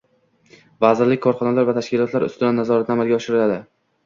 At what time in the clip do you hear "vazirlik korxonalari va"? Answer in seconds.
0.85-1.75